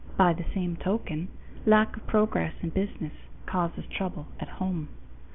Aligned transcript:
By 0.17 0.33
the 0.33 0.45
same 0.51 0.77
token, 0.77 1.27
lack 1.63 1.95
of 1.95 2.07
progress 2.07 2.55
in 2.63 2.69
business 2.71 3.13
causes 3.45 3.85
trouble 3.85 4.25
at 4.39 4.49
home. 4.49 4.89